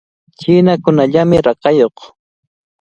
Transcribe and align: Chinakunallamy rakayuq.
Chinakunallamy 0.39 1.37
rakayuq. 1.45 1.97